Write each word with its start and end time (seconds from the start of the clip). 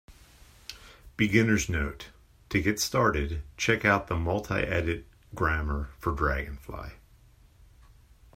Beginner's 1.15 1.69
note: 1.69 2.09
to 2.49 2.59
get 2.59 2.79
started, 2.79 3.43
check 3.55 3.85
out 3.85 4.07
the 4.07 4.15
multiedit 4.15 5.03
grammar 5.35 5.91
for 5.99 6.11
dragonfly. 6.15 6.93